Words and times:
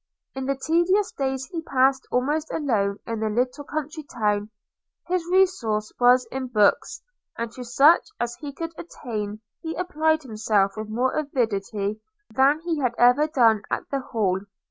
In 0.33 0.47
the 0.47 0.55
tedious 0.55 1.11
days 1.11 1.45
he 1.51 1.61
passed 1.61 2.07
almost 2.11 2.51
alone 2.51 2.97
in 3.05 3.21
a 3.21 3.29
little 3.29 3.63
country 3.63 4.01
town, 4.01 4.49
his 5.05 5.23
resource 5.31 5.93
was 5.99 6.25
in 6.31 6.47
books, 6.47 7.03
and 7.37 7.51
to 7.51 7.63
such 7.63 8.07
as 8.19 8.33
he 8.41 8.51
could 8.51 8.73
attain 8.79 9.41
he 9.61 9.75
applied 9.75 10.23
himself 10.23 10.71
with 10.75 10.89
more 10.89 11.13
avidity 11.13 12.01
than 12.33 12.61
he 12.61 12.79
had 12.79 12.95
ever 12.97 13.27
done 13.27 13.61
at 13.69 13.83
the 13.91 13.99
Hall. 13.99 14.39